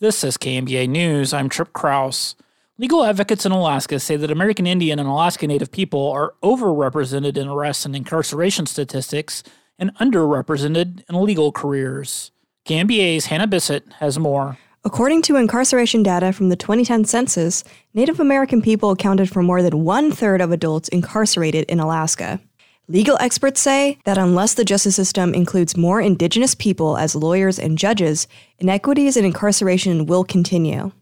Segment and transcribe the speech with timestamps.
[0.00, 1.32] This is KNBA News.
[1.32, 2.34] I'm Trip Kraus.
[2.78, 7.46] Legal advocates in Alaska say that American Indian and Alaska Native people are overrepresented in
[7.46, 9.44] arrests and incarceration statistics
[9.78, 12.32] and underrepresented in legal careers.
[12.66, 14.58] KNBA's Hannah Bissett has more.
[14.84, 17.62] According to incarceration data from the 2010 census,
[17.94, 22.40] Native American people accounted for more than one third of adults incarcerated in Alaska.
[22.86, 27.78] Legal experts say that unless the justice system includes more Indigenous people as lawyers and
[27.78, 30.92] judges, inequities in incarceration will continue.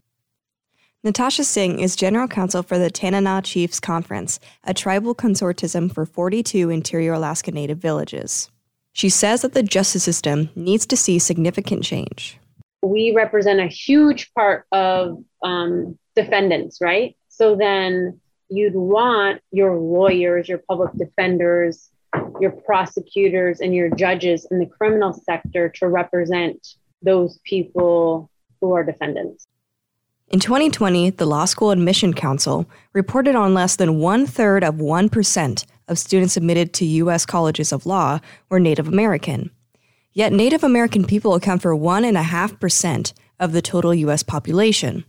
[1.03, 6.69] Natasha Singh is general counsel for the Tanana Chiefs Conference, a tribal consortium for 42
[6.69, 8.49] interior Alaska Native villages.
[8.93, 12.39] She says that the justice system needs to see significant change.
[12.81, 17.17] We represent a huge part of um, defendants, right?
[17.27, 21.89] So then you'd want your lawyers, your public defenders,
[22.39, 28.29] your prosecutors, and your judges in the criminal sector to represent those people
[28.61, 29.47] who are defendants.
[30.29, 35.65] In 2020, the Law School Admission Council reported on less than one third of 1%
[35.87, 37.25] of students admitted to U.S.
[37.25, 39.51] colleges of law were Native American.
[40.13, 44.23] Yet Native American people account for 1.5% of the total U.S.
[44.23, 45.03] population.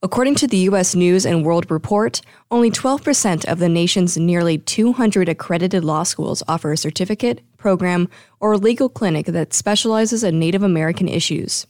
[0.00, 0.94] According to the U.S.
[0.94, 2.20] News and World Report,
[2.52, 8.56] only 12% of the nation's nearly 200 accredited law schools offer a certificate, program, or
[8.56, 11.66] legal clinic that specializes in Native American issues.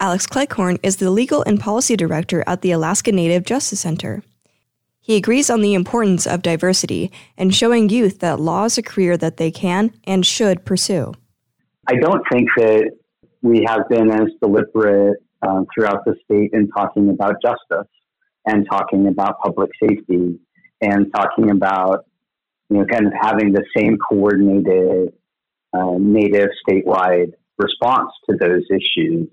[0.00, 4.22] Alex Cleghorn is the legal and policy director at the Alaska Native Justice Center.
[5.02, 9.18] He agrees on the importance of diversity and showing youth that law is a career
[9.18, 11.12] that they can and should pursue.
[11.88, 12.90] I don't think that
[13.42, 17.90] we have been as deliberate um, throughout the state in talking about justice
[18.46, 20.38] and talking about public safety
[20.80, 22.06] and talking about
[22.70, 25.12] you know kind of having the same coordinated
[25.74, 29.28] uh, native statewide response to those issues.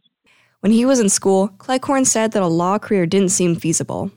[0.61, 4.11] When he was in school, Cleghorn said that a law career didn't seem feasible.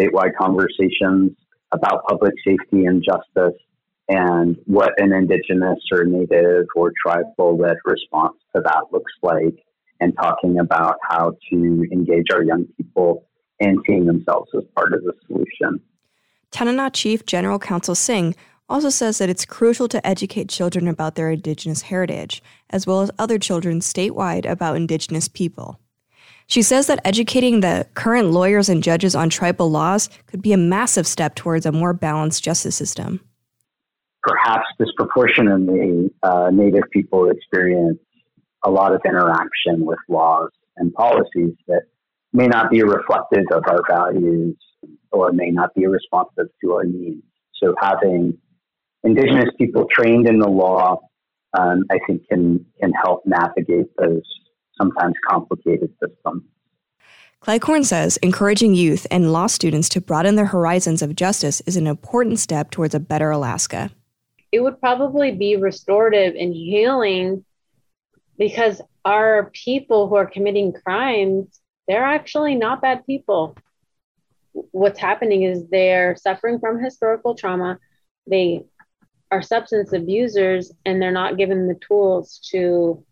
[0.00, 1.32] Statewide conversations
[1.72, 3.58] about public safety and justice
[4.08, 9.54] and what an indigenous or native or tribal led response to that looks like
[10.02, 13.24] and talking about how to engage our young people
[13.60, 15.80] and seeing themselves as part of the solution.
[16.50, 18.34] Tanana Chief General Counsel Singh
[18.68, 23.10] also says that it's crucial to educate children about their Indigenous heritage, as well as
[23.18, 25.78] other children statewide about Indigenous people.
[26.48, 30.56] She says that educating the current lawyers and judges on tribal laws could be a
[30.56, 33.20] massive step towards a more balanced justice system.
[34.22, 37.98] Perhaps disproportionately, uh, Native people experience
[38.64, 41.82] a lot of interaction with laws and policies that
[42.32, 44.56] may not be reflective of our values
[45.10, 47.22] or may not be responsive to our needs.
[47.62, 48.38] So having
[49.04, 51.00] Indigenous people trained in the law,
[51.58, 54.22] um, I think, can can help navigate those
[54.78, 56.44] sometimes complicated systems.
[57.40, 61.88] Cleghorn says encouraging youth and law students to broaden their horizons of justice is an
[61.88, 63.90] important step towards a better Alaska.
[64.52, 67.44] It would probably be restorative and healing
[68.38, 73.56] because our people who are committing crimes, they're actually not bad people.
[74.52, 77.78] What's happening is they're suffering from historical trauma.
[78.26, 78.64] They
[79.30, 83.04] are substance abusers and they're not given the tools to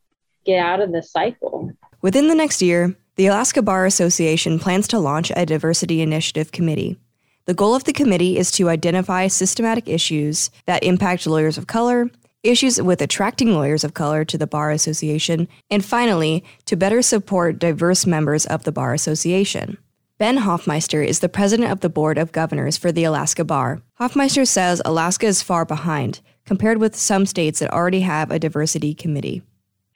[0.45, 1.73] get out of the cycle.
[2.03, 6.99] Within the next year, the Alaska Bar Association plans to launch a diversity initiative committee.
[7.47, 12.09] The goal of the committee is to identify systematic issues that impact lawyers of color,
[12.43, 17.59] issues with attracting lawyers of color to the Bar Association, and finally, to better support
[17.59, 19.79] diverse members of the Bar Association.
[20.19, 23.81] Ben Hoffmeister is the president of the Board of Governors for the Alaska Bar.
[23.95, 28.93] Hoffmeister says Alaska is far behind compared with some states that already have a diversity
[28.93, 29.43] committee.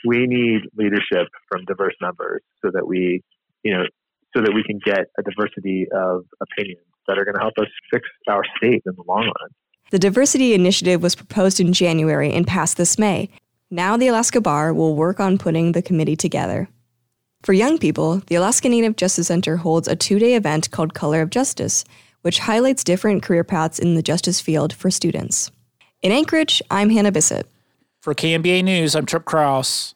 [0.07, 3.23] We need leadership from diverse members so that we,
[3.63, 3.85] you know,
[4.37, 7.69] so that we can get a diversity of opinions that are going to help us
[7.93, 9.51] fix our state in the long run.
[9.95, 13.29] The diversity initiative was proposed in January and passed this May.
[13.71, 16.69] Now the Alaska Bar will work on putting the committee together.
[17.45, 21.23] For young people, the Alaska Native Justice Center holds a two day event called Color
[21.23, 21.85] of Justice,
[22.23, 25.53] which highlights different career paths in the justice field for students.
[26.03, 27.47] In Anchorage, I'm Hannah Bissett.
[28.03, 29.95] For KNBA News, I'm Trip Kraus.